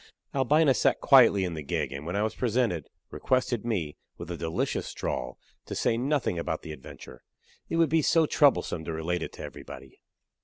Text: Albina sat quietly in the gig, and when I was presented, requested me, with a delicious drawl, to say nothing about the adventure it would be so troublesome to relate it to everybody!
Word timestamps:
Albina 0.33 0.73
sat 0.73 0.99
quietly 0.99 1.43
in 1.43 1.53
the 1.53 1.61
gig, 1.61 1.91
and 1.91 2.07
when 2.07 2.15
I 2.15 2.23
was 2.23 2.33
presented, 2.33 2.89
requested 3.11 3.63
me, 3.63 3.97
with 4.17 4.31
a 4.31 4.35
delicious 4.35 4.91
drawl, 4.95 5.37
to 5.67 5.75
say 5.75 5.95
nothing 5.95 6.39
about 6.39 6.63
the 6.63 6.71
adventure 6.73 7.21
it 7.69 7.75
would 7.75 7.89
be 7.89 8.01
so 8.01 8.25
troublesome 8.25 8.83
to 8.85 8.93
relate 8.93 9.21
it 9.21 9.33
to 9.33 9.43
everybody! 9.43 10.01